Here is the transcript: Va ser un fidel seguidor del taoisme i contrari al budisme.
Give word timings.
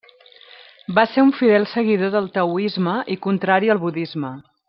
Va 0.99 1.03
ser 1.09 1.25
un 1.25 1.33
fidel 1.41 1.67
seguidor 1.75 2.13
del 2.17 2.31
taoisme 2.39 2.97
i 3.17 3.19
contrari 3.27 3.73
al 3.75 3.83
budisme. 3.87 4.35